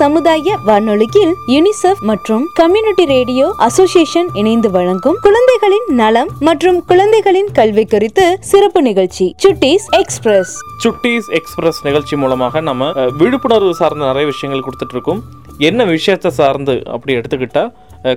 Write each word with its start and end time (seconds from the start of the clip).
சமுதாய 0.00 0.56
வானொலியில் 0.66 1.32
யுனிசெஃப் 1.52 2.00
மற்றும் 2.08 2.42
கம்யூனிட்டி 2.58 3.04
ரேடியோ 3.12 3.46
அசோசியேஷன் 3.66 4.28
இணைந்து 4.40 4.68
வழங்கும் 4.76 5.16
குழந்தைகளின் 5.26 5.86
நலம் 6.00 6.30
மற்றும் 6.48 6.78
குழந்தைகளின் 6.90 7.50
கல்வி 7.58 7.84
குறித்து 7.94 8.24
சிறப்பு 8.50 8.82
நிகழ்ச்சி 8.88 9.26
சுட்டீஸ் 9.44 9.86
எக்ஸ்பிரஸ். 10.00 10.52
சுட்டீஸ் 10.84 11.28
எக்ஸ்பிரஸ் 11.38 11.80
நிகழ்ச்சி 11.88 12.16
மூலமாக 12.22 12.62
நம்ம 12.68 12.92
விழிப்புணர்வு 13.22 13.74
சார்ந்த 13.80 14.04
நிறைய 14.10 14.26
விஷயங்கள் 14.32 14.64
கொடுத்துட்டு 14.68 14.96
இருக்கோம் 14.96 15.22
என்ன 15.70 15.84
விஷயத்தை 15.96 16.32
சார்ந்து 16.40 16.76
அப்படி 16.94 17.14
எடுத்துக்கிட்டா 17.18 17.64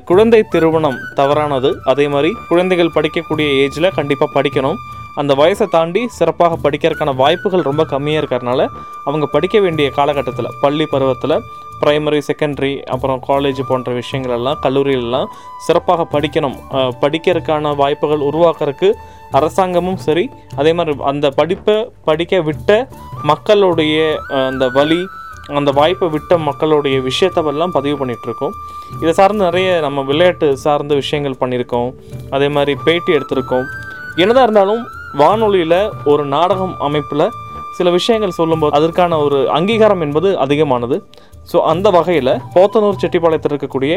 குழந்தை 0.10 0.42
திருமணம் 0.54 0.98
தவறானது. 1.20 1.70
அதே 1.92 2.08
மாதிரி 2.16 2.32
குழந்தைகள் 2.50 2.96
படிக்கக்கூடிய 2.98 3.48
ஏஜில் 3.62 3.96
கண்டிப்பாக 4.00 4.32
படிக்கணும். 4.38 4.78
அந்த 5.16 5.36
வயசை 5.36 5.68
தாண்டி 5.70 6.08
சிறப்பாக 6.08 6.58
படிக்கிறதுக்கான 6.64 7.16
வாய்ப்புகள் 7.16 7.68
ரொம்ப 7.70 7.84
கம்மியாக 7.84 8.22
இருக்கிறதுனால 8.22 8.68
அவங்க 9.06 9.26
படிக்க 9.26 9.60
வேண்டிய 9.60 9.90
காலகட்டத்தில் 9.90 10.56
பள்ளி 10.62 10.86
பருவத்தில் 10.86 11.36
ப்ரைமரி 11.82 12.22
செகண்டரி 12.28 12.82
அப்புறம் 12.84 13.22
காலேஜ் 13.28 13.60
போன்ற 13.68 13.94
விஷயங்கள் 13.94 14.36
எல்லாம் 14.36 14.60
கல்லூரியிலலாம் 14.64 15.26
சிறப்பாக 15.66 16.06
படிக்கணும். 16.12 16.58
படிக்கிறதுக்கான 17.02 17.76
வாய்ப்புகள் 17.76 18.20
உருவாக்குறதுக்கு 18.20 18.90
அரசாங்கமும் 19.32 19.96
சரி 19.96 20.30
அதே 20.56 20.74
மாதிரி 20.74 20.98
அந்த 21.12 21.30
படிப்பை 21.30 21.92
படிக்க 22.04 22.42
விட்ட 22.42 22.88
மக்களுடைய 23.24 23.98
அந்த 24.50 24.68
வழி 24.68 25.02
அந்த 25.60 25.72
வாய்ப்பை 25.72 26.08
விட்ட 26.10 26.38
மக்களுடைய 26.38 27.00
விஷயத்தவெல்லாம் 27.00 27.76
பதிவு 27.78 27.96
பண்ணிகிட்ருக்கோம் 28.02 28.54
இதை 29.02 29.14
சார்ந்து 29.14 29.44
நிறைய 29.44 29.80
நம்ம 29.80 30.02
விளையாட்டு 30.02 30.58
சார்ந்த 30.58 30.94
விஷயங்கள் 30.96 31.42
பண்ணியிருக்கோம். 31.42 31.90
அதே 32.30 32.48
மாதிரி 32.48 32.74
பேட்டி 32.84 33.14
எடுத்திருக்கோம். 33.14 33.66
என்னதான் 34.16 34.44
இருந்தாலும் 34.44 34.84
வானொலியில் 35.14 35.80
ஒரு 36.06 36.26
நாடகம் 36.26 36.76
அமைப்பில் 36.80 37.26
சில 37.78 37.90
விஷயங்கள் 37.90 38.30
சொல்லும்போது 38.30 38.76
அதற்கான 38.76 39.18
ஒரு 39.18 39.50
அங்கீகாரம் 39.50 40.02
என்பது 40.02 40.38
அதிகமானது. 40.38 40.96
ஸோ 41.54 41.56
அந்த 41.56 41.90
வகையில் 41.90 42.40
போத்தனூர் 42.56 43.02
செட்டிப்பாளையத்தில் 43.02 43.54
இருக்கக்கூடிய 43.54 43.94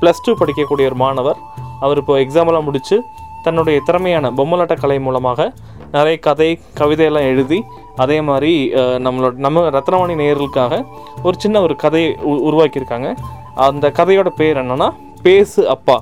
ப்ளஸ் 0.00 0.22
டூ 0.24 0.32
படிக்கக்கூடிய 0.32 0.86
ஒரு 0.86 0.94
மாணவர் 0.94 1.36
அவர் 1.80 1.96
இப்போ 1.96 2.16
எக்ஸாமெல்லாம் 2.18 2.62
முடித்து 2.62 2.96
தன்னுடைய 3.42 3.80
திறமையான 3.84 4.30
பொம்மலாட்ட 4.30 4.74
கலை 4.74 4.98
மூலமாக 4.98 5.52
நிறைய 5.92 6.16
கதை 6.18 6.60
கவிதையெல்லாம் 6.78 7.26
எழுதி 7.26 7.58
அதே 7.96 8.20
மாதிரி 8.20 8.72
நம்மளோட 8.98 9.32
நம்ம 9.36 9.60
ரத்னவாணி 9.70 10.14
நேயர்களுக்காக 10.14 10.84
ஒரு 11.22 11.36
சின்ன 11.38 11.62
ஒரு 11.62 11.76
கதையை 11.76 12.16
உ- 12.22 12.50
உருவாக்கியிருக்காங்க. 12.50 13.08
அந்த 13.54 13.88
கதையோட 13.90 14.28
பேர் 14.36 14.56
என்னென்னா 14.56 14.88
பேசு 15.22 15.68
அப்பா. 15.68 15.96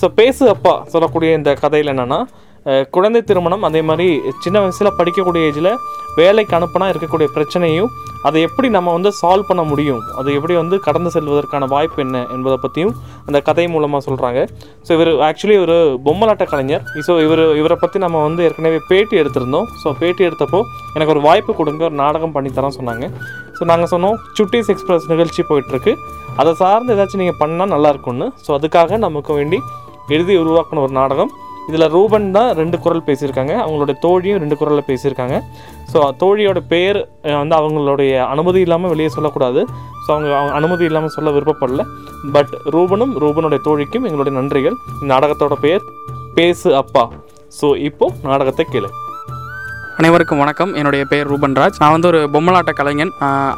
ஸோ 0.00 0.08
பேசு 0.08 0.48
அப்பா 0.48 0.84
சொல்லக்கூடிய 0.84 1.34
இந்த 1.34 1.54
கதையில் 1.54 1.98
என்னென்னா 1.98 2.20
குழந்தை 2.94 3.20
திருமணம் 3.28 3.64
அதே 3.68 3.80
மாதிரி 3.88 4.08
சின்ன 4.44 4.56
வயசில் 4.62 4.96
படிக்கக்கூடிய 4.98 5.48
ஏஜில் 5.48 5.70
வேலைக்கு 6.18 6.54
அனுப்பினா 6.58 6.86
இருக்கக்கூடிய 6.92 7.28
பிரச்சனையும் 7.36 7.90
அதை 8.26 8.38
எப்படி 8.46 8.68
நம்ம 8.76 8.92
வந்து 8.96 9.10
சால்வ் 9.18 9.48
பண்ண 9.48 9.62
முடியும்? 9.70 10.00
அதை 10.18 10.30
எப்படி 10.38 10.54
வந்து 10.60 10.76
கடந்து 10.86 11.10
செல்வதற்கான 11.16 11.64
வாய்ப்பு 11.72 11.98
என்ன 12.04 12.22
என்பதை 12.36 12.56
பற்றியும் 12.64 12.94
அந்த 13.28 13.38
கதை 13.48 13.66
மூலமாக 13.74 14.00
சொல்கிறாங்க 14.06 14.40
ஸோ 14.86 14.90
இவர் 14.96 15.10
ஆக்சுவலி 15.28 15.56
ஒரு 15.64 15.76
பொம்மலாட்ட 16.06 16.46
கலைஞர். 16.52 16.82
ஸோ 17.06 17.14
இவர் 17.26 17.44
இவரை 17.60 17.76
பற்றி 17.82 18.00
நம்ம 18.04 18.22
வந்து 18.26 18.42
ஏற்கனவே 18.48 18.80
பேட்டி 18.90 19.16
எடுத்திருந்தோம். 19.22 19.68
ஸோ 19.82 19.94
பேட்டி 20.02 20.24
எடுத்தப்போ 20.28 20.60
எனக்கு 20.96 21.14
ஒரு 21.16 21.22
வாய்ப்பு 21.28 21.54
கொடுங்க 21.60 21.84
ஒரு 21.90 21.96
நாடகம் 22.04 22.34
பண்ணித்தரேன் 22.36 22.76
சொன்னாங்க. 22.80 23.06
ஸோ 23.58 23.64
நாங்கள் 23.72 23.92
சொன்னோம் 23.94 24.18
சுட்டீஸ் 24.38 24.70
எக்ஸ்பிரஸ் 24.74 25.10
நிகழ்ச்சி 25.14 25.42
போயிட்டுருக்கு. 25.50 25.94
அதை 26.42 26.52
சார்ந்து 26.62 26.94
ஏதாச்சும் 26.96 27.22
நீங்கள் 27.24 27.40
பண்ணால் 27.42 27.74
நல்லாயிருக்கும்னு 27.76 28.28
ஸோ 28.46 28.52
அதுக்காக 28.58 28.98
நமக்கு 29.08 29.32
வேண்டி 29.40 29.60
எழுதி 30.16 30.34
உருவாக்கின 30.44 30.82
ஒரு 30.86 30.94
நாடகம். 31.02 31.30
இதில் 31.70 31.86
ரூபன் 31.94 32.26
தான் 32.36 32.50
ரெண்டு 32.60 32.76
குரல் 32.84 33.04
பேசியிருக்காங்க. 33.08 33.54
அவங்களோட 33.64 33.92
தோழியும் 34.04 34.40
ரெண்டு 34.42 34.56
குரலில் 34.60 34.88
பேசியிருக்காங்க. 34.90 35.36
ஸோ 35.92 36.00
தோழியோட 36.22 36.60
பேர் 36.72 36.98
வந்து 37.40 37.56
அவங்களுடைய 37.60 38.12
அனுமதி 38.32 38.60
இல்லாமல் 38.66 38.92
வெளியே 38.94 39.10
சொல்லக்கூடாது. 39.16 39.62
ஸோ 40.04 40.08
அவங்க 40.14 40.28
அவங்க 40.40 40.54
அனுமதி 40.60 40.84
இல்லாமல் 40.90 41.14
சொல்ல 41.16 41.30
விருப்பப்படல. 41.36 41.84
பட் 42.36 42.52
ரூபனும் 42.76 43.14
ரூபனுடைய 43.24 43.60
தோழிக்கும் 43.68 44.06
எங்களுடைய 44.10 44.34
நன்றிகள். 44.40 44.76
இந்த 45.00 45.10
நாடகத்தோட 45.14 45.56
பெயர் 45.66 45.84
பேசு 46.38 46.68
அப்பா. 46.82 47.04
ஸோ 47.58 47.66
இப்போது 47.88 48.16
நாடகத்தை 48.30 48.66
கேளு. 48.74 48.90
அனைவருக்கும் 50.00 50.40
வணக்கம். 50.42 50.72
என்னுடைய 50.78 51.02
பெயர் 51.10 51.28
ரூபன்ராஜ். 51.32 51.76
நான் 51.82 51.92
வந்து 51.94 52.08
ஒரு 52.08 52.18
பொம்மலாட்ட 52.32 52.70
கலைஞன். 52.78 53.12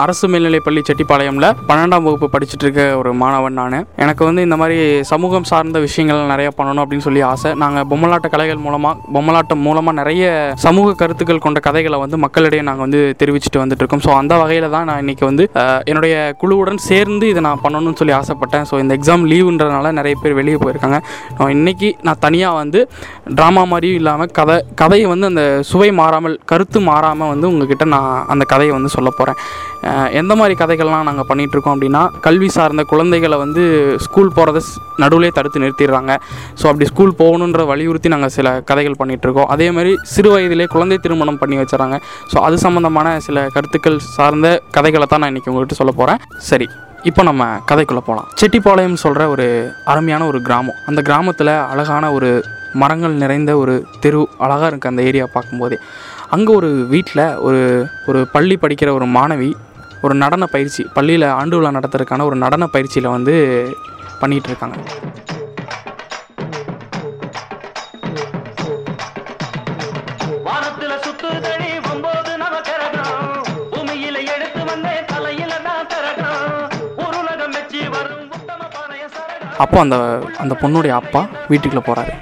அரசு 0.05 0.27
மேல்நிலைப்பள்ளி 0.33 0.81
செட்டிப்பாளையம்ல 0.89 1.47
பன்னெண்டாம் 1.69 2.05
வகுப்பு 2.07 2.27
படிச்சுட்டு 2.35 2.65
இருக்க 2.67 2.83
ஒரு 2.99 3.11
மாணவன் 3.23 3.57
நான். 3.61 3.75
எனக்கு 4.05 4.23
வந்து 4.29 4.43
இந்த 4.47 4.57
மாதிரி 4.61 4.77
சமூகம் 5.11 5.47
சார்ந்த 5.51 5.81
விஷயங்கள் 5.87 6.21
நிறைய 6.33 6.51
பண்ணணும் 6.59 6.83
அப்படின்னு 6.83 7.07
சொல்லி 7.07 7.23
ஆசை. 7.31 7.51
நாங்கள் 7.63 7.87
பொம்மலாட்ட 7.93 8.29
கலைகள் 8.35 8.61
மூலமாக 8.67 9.11
பொம்மலாட்டம் 9.17 9.63
மூலமாக 9.69 9.97
நிறைய 10.01 10.29
சமூக 10.67 10.95
கருத்துக்கள் 11.01 11.43
கொண்ட 11.47 11.63
கதைகளை 11.67 12.01
வந்து 12.05 12.21
மக்களிடையே 12.25 12.65
நாங்கள் 12.69 12.87
வந்து 12.87 13.01
தெரிவிச்சுட்டு 13.23 13.63
வந்துட்டு 13.63 13.85
இருக்கோம். 13.85 14.05
ஸோ 14.07 14.13
அந்த 14.21 14.37
வகையில் 14.43 14.69
தான் 14.77 14.87
நான் 14.91 15.03
இன்னைக்கு 15.05 15.27
வந்து 15.31 15.47
என்னுடைய 15.91 16.15
குழுவுடன் 16.45 16.81
சேர்ந்து 16.89 17.33
இதை 17.33 17.45
நான் 17.49 17.63
பண்ணணும்னு 17.67 18.01
சொல்லி 18.03 18.17
ஆசைப்பட்டேன். 18.21 18.69
ஸோ 18.73 18.81
இந்த 18.85 18.95
எக்ஸாம் 19.01 19.27
லீவுன்றதுனால 19.33 19.95
நிறைய 20.01 20.17
பேர் 20.23 20.39
வெளியே 20.43 20.61
போயிருக்காங்க. 20.65 21.01
நான் 21.41 21.55
இன்னைக்கு 21.59 21.91
நான் 22.09 22.23
தனியாக 22.29 22.63
வந்து 22.63 22.83
ட்ராமா 23.41 23.67
மாதிரியும் 23.75 24.01
இல்லாமல் 24.03 24.33
கதை 24.41 24.59
கதையை 24.85 25.09
வந்து 25.15 25.31
அந்த 25.33 25.47
சுவை 25.73 25.91
மாறாமல் 26.01 26.27
கருத்து 26.51 26.79
மாறாமல் 26.89 27.31
வந்து 27.33 27.47
உங்ககிட்ட 27.51 27.85
நான் 27.95 28.09
அந்த 28.33 28.45
கதையை 28.53 28.73
வந்து 28.77 28.91
சொல்ல 28.97 29.11
போகிறேன் 29.19 29.39
எந்த 30.21 30.33
மாதிரி 30.41 30.55
கதைகள்லாம் 30.63 31.09
நாங்கள் 31.09 31.29
பண்ணிகிட்ருக்கோம் 31.31 31.75
அப்படின்னா 31.77 32.03
கல்வி 32.27 32.49
சார்ந்த 32.57 32.85
குழந்தைகளை 32.93 33.37
வந்து 33.45 33.63
ஸ்கூல் 34.07 34.35
போகிறத 34.39 34.63
நடுவிலே 35.05 35.31
தடுத்து 35.39 35.63
நிறுத்திடுறாங்க. 35.65 36.13
ஸோ 36.61 36.65
அப்படி 36.71 36.89
ஸ்கூல் 36.93 37.15
போகணுன்ற 37.23 37.63
வலியுறுத்தி 37.73 38.11
நாங்கள் 38.15 38.35
சில 38.39 38.49
கதைகள் 38.71 38.99
பண்ணிகிட்ருக்கோம் 39.03 39.49
அதே 39.57 39.69
மாதிரி 39.77 39.95
சிறு 40.15 40.33
வயதிலே 40.35 40.67
குழந்தை 40.75 40.99
திருமணம் 41.07 41.41
பண்ணி 41.45 41.59
வச்சுறாங்க 41.63 41.99
ஸோ 42.33 42.39
அது 42.49 42.59
சம்மந்தமான 42.67 43.17
சில 43.29 43.47
கருத்துக்கள் 43.57 43.99
சார்ந்த 44.17 44.49
கதைகளை 44.77 45.09
தான் 45.09 45.23
நான் 45.25 45.33
இன்றைக்கி 45.33 45.51
உங்கள்கிட்ட 45.53 45.81
சொல்ல 45.81 45.95
போகிறேன் 46.01 46.23
சரி 46.51 46.69
இப்போ 47.09 47.23
நம்ம 47.29 47.43
கதைக்குள்ளே 47.71 48.01
போகலாம் 48.07 48.29
செட்டிப்பாளையம் 48.41 49.01
சொல்கிற 49.03 49.25
ஒரு 49.35 49.45
அருமையான 49.91 50.23
ஒரு 50.31 50.39
கிராமம். 50.47 50.79
அந்த 50.91 51.01
கிராமத்தில் 51.09 51.53
அழகான 51.73 52.05
ஒரு 52.17 52.31
மரங்கள் 52.81 53.15
நிறைந்த 53.23 53.51
ஒரு 53.61 53.75
தெரு 54.05 54.21
அழகாக 54.45 54.71
இருக்குது 54.71 54.93
அந்த 54.93 55.03
ஏரியா 55.11 55.27
பார்க்கும்போதே. 55.35 55.77
அங்கே 56.31 56.53
ஒரு 56.53 56.69
வீட்டில் 56.85 57.37
ஒரு 57.39 57.61
ஒரு 58.07 58.27
பள்ளி 58.33 58.57
படிக்கிற 58.57 58.93
ஒரு 58.93 59.07
மாணவி 59.09 59.51
ஒரு 60.03 60.15
நடன 60.15 60.47
பயிற்சி 60.47 60.83
பள்ளியில் 60.95 61.29
ஆண்டு 61.33 61.57
விழா 61.57 61.71
நடத்துறதுக்கான 61.71 62.25
ஒரு 62.25 62.37
நடன 62.37 62.67
பயிற்சியில் 62.67 63.09
வந்து 63.09 63.35
பண்ணிகிட்டு 64.21 64.49
இருக்காங்க. 64.49 64.77
அப்போ 79.59 79.81
அந்த 79.81 79.97
அந்த 80.39 80.55
பொண்ணுடைய 80.61 80.93
அப்பா 80.93 81.21
வீட்டுக்குள்ளே 81.49 81.85
போகிறாரு 81.87 82.13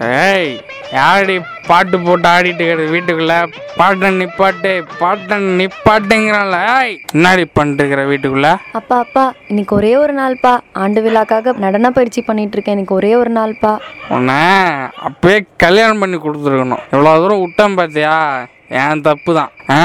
ஏய் 0.00 0.52
யாரடி 0.94 1.34
பாட்டு 1.68 1.96
போட்டு 2.04 2.26
ஆடிட்டு 2.28 2.62
இருக்கிறது 2.62 2.92
வீட்டுக்குள்ள? 2.94 3.34
பாட்டை 3.78 4.08
நிப்பாட்டு 4.20 4.70
பாட்டை 5.00 5.36
நிப்பாட்டுங்கிறான்ல 5.58 6.58
ஏய் 6.76 6.94
என்னடி 7.14 7.44
பண்ணிட்டு 7.56 7.82
இருக்கிற 7.82 8.02
வீட்டுக்குள்ள? 8.10 8.48
அப்பா 8.72 8.96
அப்பா 9.04 9.24
இன்னைக்கு 9.48 9.74
ஒரே 9.78 9.96
ஒரு 9.96 10.12
நாள்ப்பா. 10.12 10.52
ஆண்டு 10.74 11.00
விழாக்காக 11.06 11.54
நடன 11.64 11.90
பயிற்சி 11.90 12.22
பண்ணிட்டு 12.22 12.56
இருக்கேன். 12.56 12.76
இன்னைக்கு 12.76 12.94
ஒரே 12.94 13.14
ஒரு 13.14 13.30
நாள்ப்பா. 13.30 13.72
உன்னை 14.08 14.38
அப்பயே 15.08 15.46
கல்யாணம் 15.56 15.98
பண்ணி 15.98 16.18
கொடுத்துருக்கணும். 16.18 16.82
எவ்வளோ 16.94 17.14
தூரம் 17.16 17.42
விட்டேன் 17.42 17.76
பார்த்தியா 17.80 18.14
என் 18.80 19.00
தப்பு 19.02 19.34
தான் 19.34 19.52
ஆ? 19.70 19.78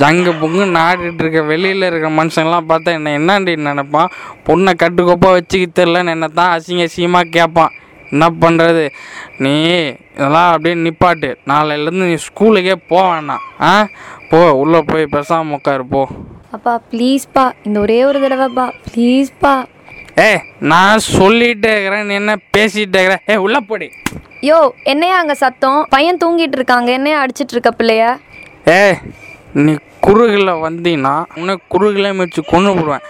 ஜங்கு 0.00 0.32
பொங்கு 0.40 0.64
நாடிட்டு 0.74 1.22
இருக்க 1.24 1.42
வெளியில் 1.42 1.82
இருக்கிற 1.82 2.10
மனுஷங்களாம் 2.16 2.70
பார்த்தா 2.70 2.92
என்ன 2.92 3.12
என்னாண்டி 3.18 3.56
நினைப்பான்? 3.68 4.10
பொண்ணை 4.48 4.74
கட்டுக்கோப்பா 4.82 5.30
வச்சுக்க 5.36 5.68
தெரிலன்னு 5.78 6.14
என்ன 6.16 6.28
தான் 6.40 6.54
அசிங்க 6.56 6.88
அசிங்கமாக 6.88 7.32
கேட்பான். 7.36 7.72
என்ன 8.10 8.30
பண்ணுறது 8.40 8.90
நீ 9.38 9.64
இதெல்லாம் 10.14 10.52
அப்படியே 10.52 10.74
நிப்பாட்டு. 10.74 11.34
நாளையிலேருந்து 11.46 12.06
நீ 12.08 12.16
ஸ்கூலுக்கே 12.28 12.74
போக 12.88 13.14
வேணாம். 13.14 13.44
ஆ? 13.60 13.86
போ 14.30 14.52
உள்ளே 14.52 14.82
போய் 14.86 15.06
பேசாமல் 15.06 15.58
உட்காரு 15.58 15.86
போ. 15.86 16.08
அப்பா 16.50 16.80
ப்ளீஸ்ப்பா 16.92 17.52
இந்த 17.62 17.80
ஒரே 17.80 18.04
ஒரு 18.04 18.20
தடவைப்பா. 18.20 18.72
ப்ளீஸ்ப்பா 18.94 19.64
ஏய் 20.14 20.40
நான் 20.58 20.98
சொல்லிட்டே 21.18 21.70
இருக்கிறேன். 21.72 22.06
நீ 22.06 22.14
என்ன 22.14 22.36
பேசிட்டே 22.56 23.00
இருக்கிற? 23.00 23.18
ஏ 23.28 23.36
உள்ளே 23.36 23.60
போடி. 23.60 23.90
யோ 24.42 24.70
என்னையா 24.84 25.18
அங்கே 25.18 25.34
சத்தம்? 25.34 25.86
பையன் 25.90 26.16
தூங்கிட்டு 26.24 26.56
இருக்காங்க. 26.56 26.90
என்னையா 26.90 27.24
அடிச்சிட்டு 27.24 27.50
இருக்க 27.50 27.70
பிள்ளைய? 27.78 28.18
ஏ 28.68 28.98
நீ 29.64 29.72
குறுகில் 30.06 30.50
வந்தீங்கன்னா 30.64 31.12
உன்னை 31.38 31.54
குறுகிலே 31.72 32.10
வச்சு 32.18 32.40
கொண்டு 32.50 32.70
போடுவேன். 32.76 33.04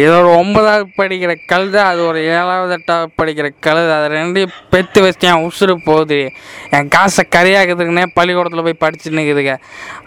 இது 0.00 0.10
ஒரு 0.18 0.28
ஒன்பதாவது 0.40 0.84
படிக்கிற 0.98 1.32
கழுதை 1.50 1.80
அது 1.90 2.00
ஒரு 2.08 2.20
ஏழாவது 2.34 2.74
எட்டாவது 2.76 3.08
படிக்கிற 3.20 3.48
கழுதை 3.66 3.92
அது 3.96 4.08
ரெண்டையும் 4.16 4.54
பெற்று 4.72 5.00
வச்சு 5.06 5.28
என் 5.30 5.44
உசுறு 5.48 5.74
போகுது. 5.88 6.18
என் 6.76 6.90
காசை 6.96 7.24
கரையாக்குதுக்குன்னே 7.36 8.04
பள்ளிக்கூடத்தில் 8.18 8.66
போய் 8.68 8.82
படிச்சுட்டு 8.84 9.18
நிற்குதுங்க 9.20 9.54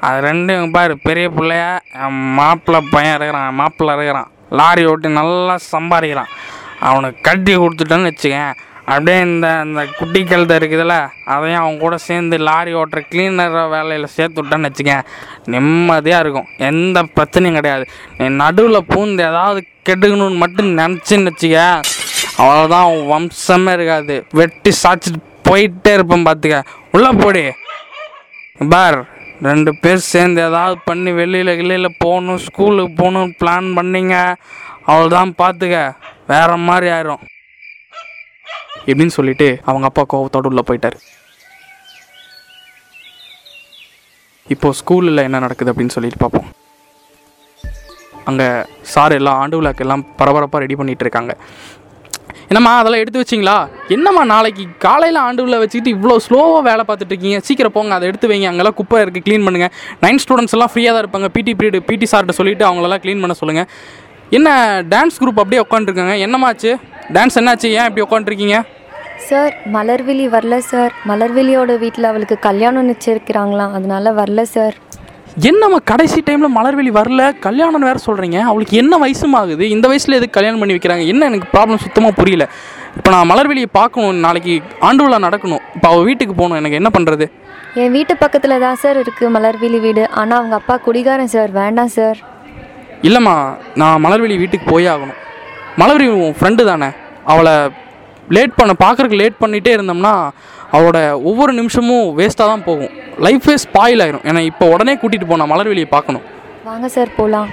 அது 0.08 0.20
ரெண்டும் 0.28 0.76
பாரு 0.78 0.96
பெரிய 1.08 1.30
பிள்ளையா 1.40 1.72
என் 2.06 2.22
மாப்பிள்ளை 2.40 2.82
பையன் 2.94 3.18
இருக்கிறான் 3.18 3.60
மாப்பிள்ளை 3.62 3.96
இருக்கிறான். 4.00 4.32
லாரி 4.60 4.86
ஓட்டி 4.92 5.10
நல்லா 5.20 5.58
சம்பாதிக்கிறான். 5.74 6.32
அவனுக்கு 6.90 7.20
கட்டி 7.28 7.54
கொடுத்துட்டேன்னு 7.56 8.10
வச்சுக்கேன். 8.12 8.56
அப்படியே 8.92 9.20
இந்த 9.28 9.48
இந்த 9.66 9.82
குட்டி 9.98 10.20
கழுதை 10.24 10.56
இருக்குதுல்ல 10.58 10.96
அதையும் 11.34 11.62
அவங்க 11.62 11.80
கூட 11.86 11.96
சேர்ந்து 12.08 12.36
லாரி 12.48 12.74
ஓட்டுற 12.80 13.00
கிளீனர் 13.12 13.56
வேலையில் 13.74 14.14
சேர்த்து 14.16 14.44
விட்டான்னு 14.44 14.70
வச்சுக்கேன். 14.70 15.04
நிம்மதியாக 15.54 16.24
இருக்கும். 16.24 16.48
எந்த 16.70 17.04
பிரச்சனையும் 17.16 17.58
கிடையாது. 17.60 17.86
நீ 18.18 18.28
நடுவில் 18.42 18.88
பூந்து 18.94 19.24
ஏதாவது 19.32 19.62
கெடுக்கணும்னு 19.90 20.42
மட்டும் 20.44 20.72
நினச்சின்னு 20.78 21.32
வச்சுக்க. 21.32 21.60
அவ்வளோதான் 22.42 22.88
உன் 22.94 23.12
வம்சமே 23.14 23.74
இருக்காது. 23.78 24.16
வெட்டி 24.40 24.74
சாய்ச்சிட்டு 24.84 25.22
போயிட்டே 25.50 25.94
இருப்பேன் 25.98 26.28
பார்த்துக்க 26.30 26.58
உள்ளே 26.96 27.12
போடி. 27.22 27.44
பார் 28.74 29.00
ரெண்டு 29.48 29.72
பேர் 29.82 30.08
சேர்ந்து 30.12 30.42
ஏதாவது 30.50 30.78
பண்ணி 30.86 31.12
வெளியில் 31.12 31.58
வெளியில் 31.60 31.98
போகணும் 32.04 32.44
ஸ்கூலுக்கு 32.46 32.94
போகணும்னு 33.02 33.38
பிளான் 33.42 33.68
பண்ணீங்க. 33.80 34.16
அவ்வளோதான் 34.92 35.32
பார்த்துக்க 35.42 35.80
வேற 36.34 36.50
மாதிரி 36.68 36.88
ஆயிரும். 36.96 37.24
எப்படின்னு 38.90 39.16
சொல்லிட்டு 39.20 39.48
அவங்க 39.70 39.86
அப்பா 39.90 40.04
கோவத்தோடு 40.14 40.50
உள்ளே 40.52 40.64
போயிட்டார். 40.70 40.98
இப்போது 44.54 44.78
ஸ்கூலில் 44.80 45.26
என்ன 45.28 45.40
நடக்குது 45.46 45.72
அப்படின்னு 45.72 45.96
சொல்லிட்டு 45.96 46.22
பார்ப்போம். 46.24 46.50
அங்கே 48.30 48.48
சார் 48.94 49.14
எல்லாம் 49.18 49.40
ஆண்டு 49.42 49.58
விழாக்கு 49.60 49.84
எல்லாம் 49.86 50.06
பரபரப்பாக 50.20 50.62
ரெடி 50.64 50.76
பண்ணிகிட்டு 50.80 51.06
இருக்காங்க. 51.06 51.34
என்னம்மா 52.50 52.72
அதெல்லாம் 52.80 53.02
எடுத்து 53.04 53.22
வச்சிங்களா? 53.22 53.56
என்னம்மா 53.96 54.22
நாளைக்கு 54.32 54.64
காலையில் 54.86 55.20
ஆண்டு 55.26 55.44
விழா 55.46 55.58
வச்சுக்கிட்டு 55.64 55.94
இவ்வளோ 55.96 56.16
ஸ்லோவாக 56.26 56.62
வேலை 56.68 56.84
பார்த்துட்டு 56.90 57.14
இருக்கீங்க? 57.14 57.40
சீக்கிரம் 57.48 57.76
போங்க 57.78 57.94
அதை 57.98 58.06
எடுத்து 58.10 58.30
வைங்க. 58.32 58.48
அங்கெல்லாம் 58.52 58.78
குப்பை 58.80 59.02
இருக்குது 59.04 59.26
க்ளீன் 59.26 59.46
பண்ணுங்கள் 59.48 59.74
நைன் 60.06 60.22
ஸ்டூடெண்ட்ஸ் 60.24 60.56
எல்லாம் 60.58 60.72
ஃப்ரீயாக 60.74 60.94
தான் 60.96 61.04
இருப்பாங்க. 61.06 61.30
பிடி 61.36 61.54
பீரியட் 61.60 61.88
பிடி 61.90 62.08
சார்கிட்ட 62.12 62.36
சொல்லிவிட்டு 62.40 62.68
அவங்களெல்லாம் 62.70 63.04
க்ளீன் 63.06 63.24
பண்ண 63.26 63.36
சொல்லுங்கள் 63.42 63.68
என்ன 64.38 64.50
டான்ஸ் 64.94 65.20
குரூப் 65.24 65.44
அப்படியே 65.44 65.64
உட்காந்துருக்காங்க 65.66 66.16
என்னமாச்சு 66.28 66.72
டான்ஸ் 67.18 67.38
என்னாச்சு? 67.42 67.70
ஏன் 67.80 67.88
இப்படி 67.90 68.06
உட்காந்துருக்கீங்க 68.08 68.58
சார் 69.26 69.54
மலர்விழி 69.76 70.26
வரல 70.34 70.58
சார். 70.72 70.94
மலர்விழியோட 71.10 71.80
வீட்டில் 71.84 72.10
அவளுக்கு 72.10 72.40
கல்யாணம் 72.40 72.90
நிச்சயிக்கிறாங்களாம் 72.92 73.74
அதனால 73.78 74.12
வரல 74.12 74.42
சார். 74.42 74.76
என்னம்மா 75.50 75.78
கடைசி 75.92 76.20
டைமில் 76.28 76.56
மலர்வெளி 76.58 76.92
வரல? 76.98 77.22
கல்யாணம்னு 77.46 77.88
வேறு 77.90 78.00
சொல்கிறீங்க 78.06 78.38
அவளுக்கு 78.50 78.78
என்ன 78.78 78.98
வயசும் 79.04 79.36
ஆகுது? 79.40 79.70
இந்த 79.70 79.88
வயசில் 79.88 80.18
எதுக்கு 80.20 80.38
கல்யாணம் 80.38 80.62
பண்ணி 80.62 80.76
வைக்கிறாங்க? 80.76 81.06
என்ன 81.14 81.26
எனக்கு 81.26 81.48
ப்ராப்ளம் 81.54 81.84
சுத்தமாக 81.86 82.14
புரியல. 82.20 82.46
இப்போ 82.98 83.10
நான் 83.16 83.30
மலர்வெளியை 83.32 83.70
பார்க்கணும். 83.72 84.20
நாளைக்கு 84.26 84.62
ஆண்டு 84.80 85.04
விழா 85.04 85.18
நடக்கணும். 85.28 85.64
இப்போ 85.76 85.90
அவள் 85.90 86.04
வீட்டுக்கு 86.04 86.36
போகணும். 86.36 86.60
எனக்கு 86.62 86.80
என்ன 86.82 86.92
பண்ணுறது 86.98 87.28
என் 87.82 87.92
வீட்டு 87.92 88.18
பக்கத்தில் 88.18 88.60
தான் 88.60 88.80
சார் 88.84 89.00
இருக்குது 89.02 89.34
மலர்விழி 89.36 89.80
வீடு. 89.80 90.10
ஆனால் 90.10 90.40
அவங்க 90.40 90.56
அப்பா 90.56 90.78
குடிகாரன் 90.86 91.34
சார். 91.36 91.52
வேண்டாம் 91.52 91.92
சார். 91.98 92.20
இல்லைம்மா 93.02 93.36
நான் 93.76 94.02
மலர்வெளி 94.06 94.38
வீட்டுக்கு 94.38 94.72
போயே 94.72 94.88
ஆகணும். 94.88 95.20
மலர்வெளி 95.82 96.08
உன் 96.08 96.38
ஃப்ரெண்டு 96.40 96.64
தானே. 96.64 96.90
அவளை 97.34 97.54
லேட் 98.36 98.58
பண்ண 98.60 98.72
பார்க்குறக்கு 98.84 99.20
லேட் 99.22 99.42
பண்ணிகிட்டே 99.44 99.72
இருந்தோம்னா 99.78 100.14
அவளோட 100.76 101.00
ஒவ்வொரு 101.30 101.52
நிமிஷமும் 101.60 102.08
வேஸ்ட்டாக 102.18 102.50
தான் 102.52 102.66
போகும். 102.70 102.94
லைஃபே 103.26 103.56
ஸ்பாயில் 103.66 104.04
ஆயிரும். 104.06 104.26
ஏன்னா 104.30 104.42
இப்போ 104.52 104.66
உடனே 104.74 104.94
கூட்டிகிட்டு 105.02 105.30
போனா 105.32 105.46
மலர்வெளியை 105.54 105.90
பார்க்கணும். 105.96 106.26
வாங்க 106.70 106.88
சார் 106.96 107.18
போகலாம் 107.20 107.50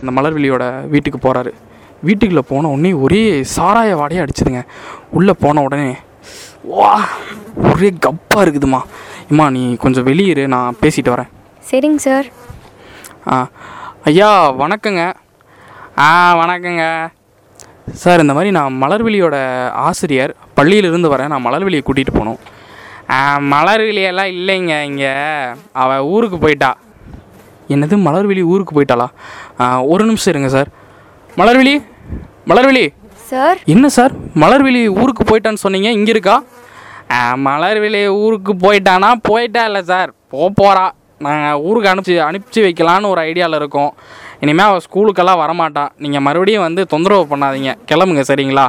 அந்த 0.00 0.12
மலர்விழியோட 0.16 0.64
வீட்டுக்கு 0.92 1.18
போகிறாரு 1.26 1.50
வீட்டுக்குள்ளே 2.06 2.42
போன 2.48 2.70
உடனே 2.74 2.90
ஒரே 3.04 3.20
சாராய 3.56 3.90
வாடையே 4.00 4.22
அடிச்சுதுங்க. 4.22 4.62
உள்ளே 5.18 5.34
போன 5.44 5.62
உடனே 5.66 5.90
வா 6.70 6.94
ஒரே 7.68 7.90
கப்பாக 8.06 8.44
இருக்குதுமா 8.44 8.80
இம்மா 9.30 9.46
நீ 9.56 9.62
கொஞ்சம் 9.84 10.06
வெளியேறு 10.08 10.44
நான் 10.54 10.78
பேசிட்டு 10.82 11.12
வரேன். 11.14 11.30
சரிங்க 11.70 12.00
சார் 12.06 12.26
ஆ. 13.30 13.48
ஐயா 14.04 14.52
வணக்கங்க. 14.52 15.02
ஆ 15.98 16.08
வணக்கங்க. 16.40 16.84
சார் 18.02 18.20
இந்த 18.20 18.32
மாதிரி 18.32 18.50
நான் 18.50 18.78
மலர்விழியோட 18.82 19.36
ஆசிரியர் 19.86 20.34
பள்ளியிலிருந்து 20.56 21.12
வரேன். 21.14 21.26
நான் 21.26 21.44
மலர்விழியை 21.46 21.80
கூட்டிகிட்டு 21.88 22.14
போகணும். 22.18 22.38
மலர்விழியெல்லாம் 23.52 24.30
இல்லைங்க 24.38 24.82
இங்கே. 24.82 25.12
அவள் 25.72 25.98
ஊருக்கு 26.14 26.38
போயிட்டா. 26.38 26.70
என்னது 27.68 27.96
மலர்விழி 28.06 28.42
ஊருக்கு 28.52 28.72
போயிட்டாளா? 28.76 29.06
ஒரு 29.92 30.04
நிமிஷம் 30.04 30.34
இருங்க 30.34 30.50
சார். 30.56 30.68
மலர்விழி? 31.36 31.74
மலர்விழி? 32.50 32.84
சார்? 33.30 33.58
என்ன 33.64 33.88
சார்? 33.88 34.12
மலர்விழி 34.42 34.86
ஊருக்கு 35.00 35.22
போயிட்டான்னு 35.30 35.62
சொன்னீங்க 35.64 35.90
இங்கே 35.98 36.10
இருக்கா? 36.10 36.42
மலர்விழி 37.46 38.06
ஊருக்கு 38.24 38.52
போயிட்டானா? 38.64 39.12
போயிட்டா 39.22 39.64
இல்லை 39.64 39.82
சார். 39.82 40.10
போக 40.32 40.48
போகிறா 40.60 40.84
நாங்கள் 41.26 41.60
ஊருக்கு 41.68 41.90
அனுப்பிச்சி 41.92 42.14
அனுப்பிச்சி 42.28 42.60
வைக்கலான்னு 42.66 43.10
ஒரு 43.14 43.20
ஐடியாவில் 43.30 43.58
இருக்கோம். 43.60 43.92
இனிமேல் 44.44 44.68
அவள் 44.68 44.84
ஸ்கூலுக்கெல்லாம் 44.86 45.42
வரமாட்டா. 45.42 45.84
நீங்கள் 46.04 46.24
மறுபடியும் 46.28 46.66
வந்து 46.68 46.84
தொந்தரவு 46.94 47.26
பண்ணாதீங்க. 47.32 47.72
கிளம்புங்க 47.90 48.24
சரிங்களா? 48.30 48.66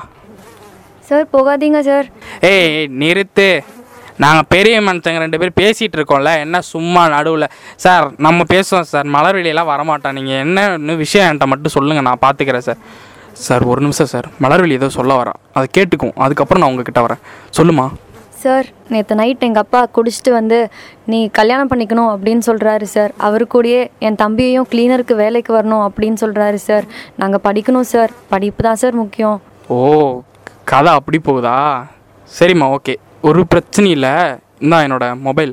சார் 1.07 1.25
போகாதீங்க 1.35 1.79
சார். 1.88 2.07
ஏய் 2.51 2.67
ஏய், 2.79 2.91
நிறுத்து. 3.03 3.47
நாங்கள் 4.24 4.48
பெரிய 4.53 4.75
மனுஷங்க 4.88 5.22
ரெண்டு 5.24 5.38
பேரும் 5.41 5.60
பேசிகிட்டு 5.62 5.98
இருக்கோம்ல. 6.00 6.31
என்ன 6.45 6.62
சும்மா 6.74 7.03
நடுவில். 7.13 7.48
சார் 7.83 8.05
நம்ம 8.25 8.43
பேசுவோம் 8.53 8.88
சார். 8.91 9.07
மலர்வெளியெல்லாம் 9.15 9.72
வரமாட்டான் 9.72 10.17
நீங்கள் 10.19 10.41
என்ன 10.45 10.65
இன்னும் 10.77 11.01
விஷயம் 11.05 11.27
என்கிட்ட 11.27 11.48
மட்டும் 11.53 11.75
சொல்லுங்கள் 11.77 12.07
நான் 12.10 12.24
பார்த்துக்கிறேன் 12.25 12.65
சார். 12.67 12.79
சார் 13.45 13.63
ஒரு 13.72 13.81
நிமிஷம் 13.81 14.12
சார். 14.13 14.27
மலர்வெளி 14.43 14.75
ஏதோ 14.79 14.89
சொல்ல 14.98 15.13
வரா 15.22 15.33
அதை 15.53 15.67
கேட்டுக்கும் 15.77 16.15
அதுக்கப்புறம் 16.25 16.62
நான் 16.63 16.72
உங்ககிட்ட 16.74 17.01
வரேன். 17.07 17.22
சொல்லுமா? 17.60 17.86
சார் 18.45 18.67
நேற்று 18.93 19.15
நைட் 19.21 19.45
எங்கள் 19.47 19.63
அப்பா 19.65 19.81
குடிச்சிட்டு 19.95 20.31
வந்து 20.38 20.59
நீ 21.12 21.19
கல்யாணம் 21.39 21.69
பண்ணிக்கணும் 21.71 22.12
அப்படின்னு 22.13 22.43
சொல்கிறாரு 22.50 22.88
சார். 22.95 23.12
அவரு 23.27 23.47
கூடயே 23.53 23.81
என் 24.07 24.19
தம்பியையும் 24.23 24.67
கிளீனருக்கு 24.71 25.15
வேலைக்கு 25.23 25.51
வரணும் 25.57 25.83
அப்படின்னு 25.88 26.19
சொல்கிறாரு 26.23 26.59
சார். 26.67 26.85
நாங்கள் 27.21 27.43
படிக்கணும் 27.47 27.89
சார். 27.93 28.13
படிப்பு 28.33 28.63
தான் 28.67 28.81
சார் 28.83 28.95
முக்கியம். 29.01 29.39
ஓ 29.77 29.79
கதை 30.71 30.93
அப்படி 31.00 31.19
போகுதா? 31.29 31.57
சரிம்மா 32.39 32.67
ஓகே 32.77 32.95
ஒரு 33.29 33.41
பிரச்சனையும் 33.51 33.97
இல்லை 33.97 34.13
இந்தா 34.63 34.77
என்னோட 34.85 35.05
மொபைல் 35.27 35.51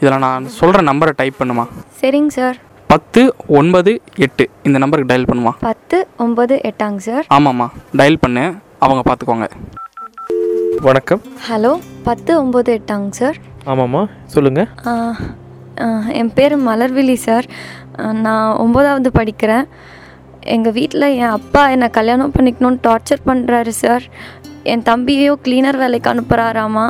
இதில் 0.00 0.22
நான் 0.26 0.46
சொல்கிற 0.58 0.82
நம்பரை 0.90 1.12
டைப் 1.20 1.40
பண்ணுமா? 1.40 1.64
சரிங்க 2.00 2.32
சார். 2.38 2.56
பத்து 2.92 3.20
ஒன்பது 3.58 3.92
எட்டு. 4.24 4.44
இந்த 4.66 4.78
நம்பருக்கு 4.82 5.10
டயல் 5.12 5.28
பண்ணுமா? 5.30 5.52
பத்து 5.68 5.96
ஒம்பது 6.24 6.54
எட்டாங்க 6.70 7.00
சார். 7.08 7.24
ஆமாம்மா. 7.36 7.66
டயல் 8.00 8.22
பண்ணு. 8.24 8.44
அவங்க 8.84 9.02
பார்த்துக்கோங்க. 9.08 9.48
வணக்கம். 10.88 11.22
ஹலோ. 11.48 11.72
பத்து 12.08 12.30
ஒம்பது 12.42 12.70
எட்டாங்க 12.78 13.18
சார். 13.20 13.38
ஆமாம்மா. 13.72 14.02
சொல்லுங்கள் 14.34 14.70
என் 16.20 16.32
பேர் 16.36 16.54
மலர்விழி 16.68 17.16
சார். 17.26 17.46
நான் 18.24 18.50
ஒம்போதாவது 18.64 19.10
படிக்கிறேன். 19.18 19.66
எங்கள் 20.54 20.74
வீட்டில் 20.78 21.06
என் 21.20 21.34
அப்பா 21.38 21.62
என்னை 21.74 21.88
கல்யாணம் 21.98 22.34
பண்ணிக்கணும்னு 22.36 22.80
டார்ச்சர் 22.86 23.22
பண்ணுறாரு 23.28 23.72
சார். 23.82 24.04
என் 24.72 24.84
தம்பியையும் 24.90 25.40
க்ளீனர் 25.46 25.78
வேலைக்கு 25.82 26.10
அனுப்புகிறாராமா 26.12 26.86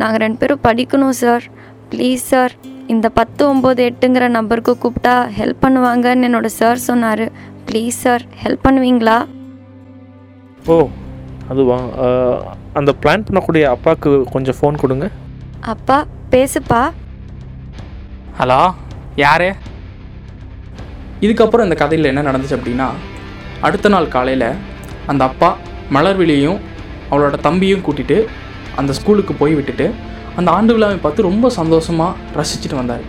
நாங்கள் 0.00 0.22
ரெண்டு 0.24 0.40
பேரும் 0.42 0.64
படிக்கணும் 0.68 1.16
சார். 1.22 1.46
Please 1.92 2.24
sir. 2.32 2.54
இந்த 2.94 3.06
பத்து 3.18 3.42
ஒம்பது 3.52 3.82
எட்டுங்கிற 3.90 4.26
நம்பருக்கு 4.38 4.74
கூப்பிட்டா 4.82 5.14
ஹெல்ப் 5.38 5.64
பண்ணுவாங்கன்னு 5.66 6.28
என்னோட 6.28 6.48
சார் 6.60 6.84
சொன்னார். 6.88 7.24
Please 7.68 7.98
sir. 8.04 8.24
ஹெல்ப் 8.44 8.66
பண்ணுவீங்களா? 8.66 9.18
ஓ 10.74 10.76
அதுவா? 11.52 11.76
அந்த 12.78 12.90
பிளான் 13.02 13.26
பண்ணக்கூடிய 13.26 13.64
அப்பாவுக்கு 13.74 14.10
கொஞ்சம் 14.34 14.56
ஃபோன் 14.58 14.80
கொடுங்க. 14.82 15.06
அப்பா 15.74 15.98
பேசுப்பா. 16.32 16.80
ஹலோ 18.38 18.60
யாரு? 19.24 19.48
இதுக்கப்புறம் 21.24 21.66
இந்த 21.66 21.76
கதையில் 21.82 22.10
என்ன 22.12 22.24
நடந்துச்சு 22.28 22.56
அப்படின்னா 22.58 22.88
அடுத்த 23.66 23.88
நாள் 23.94 24.14
காலையில் 24.14 24.48
அந்த 25.10 25.22
அப்பா 25.30 25.50
மலர்விழியையும் 25.96 26.58
அவளோட 27.10 27.36
தம்பியும் 27.46 27.84
கூட்டிட்டு 27.86 28.18
அந்த 28.80 28.92
ஸ்கூலுக்கு 28.98 29.34
போய் 29.40 29.56
விட்டுட்டு 29.58 29.86
அந்த 30.38 30.48
ஆண்டு 30.56 30.72
விழாவை 30.76 30.98
பார்த்து 31.04 31.28
ரொம்ப 31.28 31.46
சந்தோஷமாக 31.58 32.16
ரசிச்சுட்டு 32.38 32.76
வந்தார். 32.80 33.04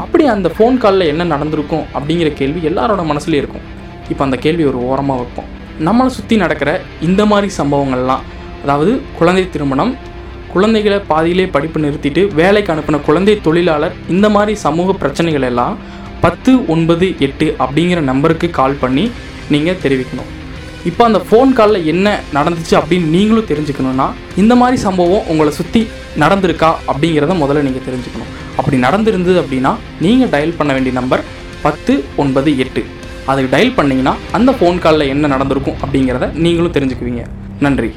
அப்படி 0.00 0.24
அந்த 0.32 0.48
ஃபோன் 0.54 0.76
காலில் 0.82 1.10
என்ன 1.12 1.26
நடந்திருக்கும் 1.34 1.84
அப்படிங்கிற 1.96 2.30
கேள்வி 2.40 2.60
எல்லாரோட 2.70 3.02
மனசுலேயும் 3.10 3.42
இருக்கும். 3.42 3.66
இப்போ 4.12 4.22
அந்த 4.26 4.36
கேள்வி 4.44 4.64
ஒரு 4.70 4.78
ஓரமாக 4.88 5.20
வைப்போம். 5.20 5.50
நம்மளை 5.84 6.10
சுற்றி 6.16 6.36
நடக்கிற 6.42 6.70
இந்த 7.06 7.22
மாதிரி 7.30 7.48
சம்பவங்கள்லாம் 7.56 8.22
அதாவது 8.62 8.92
குழந்தை 9.18 9.44
திருமணம் 9.54 9.92
குழந்தைகளை 10.52 10.98
பாதியிலே 11.10 11.44
படிப்பு 11.54 11.78
நிறுத்திட்டு 11.84 12.22
வேலைக்கு 12.38 12.72
அனுப்பின 12.74 13.00
குழந்தை 13.08 13.34
தொழிலாளர் 13.46 13.96
இந்த 14.14 14.26
மாதிரி 14.36 14.54
சமூக 14.64 14.94
பிரச்சனைகள் 15.02 15.46
எல்லாம் 15.50 15.74
பத்து 16.24 16.52
ஒன்பது 16.74 17.06
எட்டு 17.26 17.46
அப்படிங்கிற 17.64 18.00
நம்பருக்கு 18.10 18.48
கால் 18.58 18.80
பண்ணி 18.82 19.04
நீங்கள் 19.54 19.80
தெரிவிக்கணும். 19.84 20.30
இப்போ 20.88 21.02
அந்த 21.08 21.20
ஃபோன் 21.28 21.52
காலில் 21.58 21.86
என்ன 21.92 22.08
நடந்துச்சு 22.36 22.74
அப்படின்னு 22.80 23.08
நீங்களும் 23.16 23.48
தெரிஞ்சுக்கணுன்னா 23.52 24.06
இந்த 24.42 24.54
மாதிரி 24.60 24.76
சம்பவம் 24.86 25.28
உங்களை 25.32 25.52
சுற்றி 25.60 25.82
நடந்திருக்கா 26.22 26.70
அப்படிங்கிறத 26.90 27.36
முதல்ல 27.42 27.64
நீங்கள் 27.68 27.86
தெரிஞ்சுக்கணும். 27.88 28.32
அப்படி 28.58 28.76
நடந்திருந்தது 28.86 29.38
அப்படின்னா 29.42 29.72
நீங்கள் 30.04 30.32
டயல் 30.34 30.58
பண்ண 30.60 30.72
வேண்டிய 30.76 30.94
நம்பர் 31.00 31.24
பத்து 31.64 31.94
ஒன்பது 32.24 32.50
எட்டு. 32.64 32.84
அதுக்கு 33.30 33.50
டயல் 33.54 33.76
பண்ணிங்கன்னா 33.78 34.14
அந்த 34.36 34.50
ஃபோன் 34.58 34.78
காலில் 34.84 35.12
என்ன 35.14 35.26
நடந்திருக்கும் 35.26 35.78
அப்படிங்கிறத 35.84 36.26
நீங்களும் 36.44 36.74
தெரிஞ்சுக்குவீங்க. 36.76 37.22
நன்றி. 37.60 37.90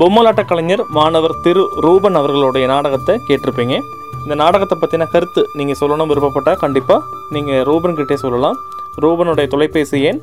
பொம்மலாட்ட 0.00 0.42
கலைஞர் 0.50 0.82
மாணவர் 0.98 1.40
திரு 1.44 1.62
ரூபன் 1.86 2.18
அவர்களுடைய 2.20 2.66
நாடகத்தை 2.72 3.14
கேட்டிருப்பீங்க. 3.28 3.74
இந்த 4.22 4.34
நாடகத்தை 4.42 4.76
பற்றின 4.80 5.06
கருத்து 5.14 5.42
நீங்கள் 5.58 5.78
சொல்லணும் 5.80 6.10
விருப்பப்பட்டால் 6.12 6.62
கண்டிப்பாக 6.64 7.02
நீங்கள் 7.34 7.64
ரூபன்கிட்டே 7.70 8.14
சொல்லலாம். 8.14 8.56
ரூபனுடைய 9.02 9.46
தொலைபேசி 9.54 10.00
எண் 10.02 10.20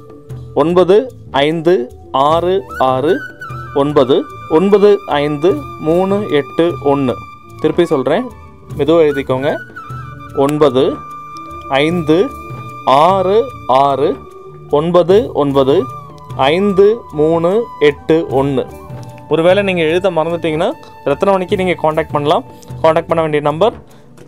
ஒன்பது 0.61 0.95
ஐந்து 1.31 1.75
ஆறு 2.11 2.55
ஆறு 2.93 3.13
ஒன்பது 3.81 4.15
ஒன்பது 4.57 4.89
ஐந்து 5.23 5.49
மூணு 5.87 6.15
எட்டு 6.39 6.65
ஒன்று 6.91 7.15
திருப்பி 7.61 7.85
சொல்கிறேன் 7.85 8.25
மெதுவாக 8.77 9.05
எழுதிக்கோங்க. 9.07 9.51
ஒன்பது 10.45 10.83
ஐந்து 11.69 12.17
ஆறு 12.95 13.37
ஆறு 13.85 14.09
ஒன்பது 14.77 15.15
ஒன்பது 15.41 15.73
ஐந்து 16.35 16.85
மூணு 17.19 17.49
எட்டு 17.87 18.15
ஒன்று 18.39 18.63
ஒருவேளை 19.29 19.61
நீங்கள் 19.63 19.89
எழுத 19.91 20.09
மறந்துட்டீங்கன்னா 20.17 20.69
ரத்னவணிக்கு 21.05 21.59
நீங்கள் 21.61 21.79
காண்டாக்ட் 21.81 22.13
பண்ணலாம். 22.15 22.43
காண்டாக்ட் 22.81 23.09
பண்ண 23.09 23.21
வேண்டிய 23.25 23.43
நம்பர் 23.47 23.73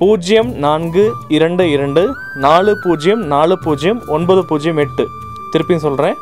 பூஜ்ஜியம் 0.01 0.51
நான்கு 0.65 1.03
இரண்டு 1.37 1.65
இரண்டு 1.75 2.03
நாலு 2.45 2.73
பூஜ்ஜியம் 2.83 3.23
நாலு 3.33 3.57
பூஜ்ஜியம் 3.65 4.01
ஒன்பது 4.15 4.45
பூஜ்ஜியம் 4.49 4.81
எட்டு. 4.85 5.05
திருப்பியும் 5.53 5.85
சொல்கிறேன் 5.85 6.17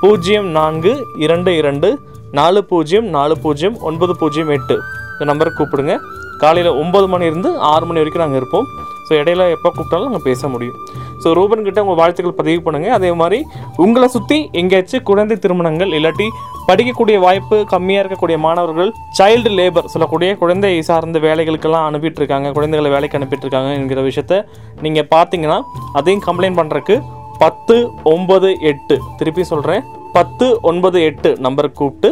பூஜ்ஜியம் 0.00 0.48
நான்கு 0.58 0.94
இரண்டு 1.26 1.56
இரண்டு 1.56 1.90
நாலு 2.38 2.62
பூஜ்ஜியம் 2.70 3.08
நாலு 3.18 3.36
பூஜ்ஜியம் 3.44 3.76
ஒன்பது 3.90 4.16
பூஜ்ஜியம் 4.22 4.52
எட்டு. 4.58 4.78
இந்த 5.12 5.24
நம்பருக்கு 5.32 5.60
கூப்பிடுங்க. 5.60 5.96
காலையில் 6.44 6.72
ஒம்பது 6.82 7.08
மணி 7.08 7.24
இருந்து 7.24 7.58
ஆறு 7.58 7.86
மணி 7.86 8.00
வரைக்கும் 8.02 8.24
நாங்கள் 8.24 8.40
இருப்போம். 8.42 8.68
ஸோ 9.12 9.16
இடையில 9.22 9.44
எப்போ 9.54 9.68
கூப்பிட்டாலும் 9.68 10.08
நாங்கள் 10.08 10.26
பேச 10.28 10.48
முடியும். 10.48 10.76
ஸோ 11.22 11.28
ரூபன் 11.38 11.64
கிட்ட 11.64 11.80
உங்கள் 11.84 11.98
வாழ்த்துக்கள் 12.00 12.36
பதிவு 12.38 12.60
பண்ணுங்கள் 12.66 12.94
அதே 12.96 13.10
மாதிரி 13.12 13.38
உங்களை 13.76 14.06
சுற்றி 14.08 14.38
எங்கேயாச்சும் 14.60 15.02
குழந்தை 15.02 15.36
திருமணங்கள் 15.36 15.90
இல்லாட்டி 15.98 16.26
படிக்கக்கூடிய 16.68 17.16
வாய்ப்பு 17.18 17.56
கம்மியாக 17.72 18.02
இருக்கக்கூடிய 18.02 18.36
மாணவர்கள் 18.38 18.90
சைல்டு 19.18 19.50
லேபர் 19.58 19.88
சொல்லக்கூடிய 19.88 20.30
குழந்தை 20.36 20.72
சார்ந்த 20.82 21.18
வேலைகளுக்கெல்லாம் 21.18 21.86
அனுப்பிட்டுருக்காங்க 21.88 22.52
குழந்தைகளை 22.52 22.90
வேலைக்கு 22.90 23.18
அனுப்பிட்டுருக்காங்க 23.20 23.72
என்கிற 23.74 24.02
விஷயத்த 24.02 24.38
நீங்கள் 24.82 25.08
பார்த்தீங்கன்னா 25.14 25.58
அதையும் 25.92 26.24
கம்ப்ளைண்ட் 26.28 26.60
பண்ணுறக்கு 26.60 26.96
பத்து 27.38 27.76
ஒன்பது 28.04 28.50
எட்டு 28.62 28.96
திருப்பி 29.18 29.44
சொல்கிறேன் 29.44 29.84
பத்து 30.12 30.48
ஒன்பது 30.62 31.00
எட்டு 31.02 31.32
நம்பருக்கு 31.38 31.78
கூப்பிட்டு 31.78 32.10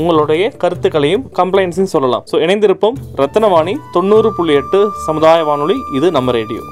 உங்களுடைய 0.00 0.42
கருத்துக்களையும் 0.62 1.24
கம்ப்ளைண்ட்ஸையும் 1.40 1.92
சொல்லலாம். 1.94 2.24
ஸோ 2.30 2.34
இணைந்திருப்போம். 2.34 2.96
ரத்தனவாணி 3.16 3.74
தொண்ணூறு 3.92 4.30
புள்ளி 4.36 4.54
எட்டு 4.54 4.80
சமுதாய 5.06 5.44
வானொலி 5.44 5.76
இது 5.92 6.10
நம்ம 6.10 6.32
ரேடியோ. 6.32 6.62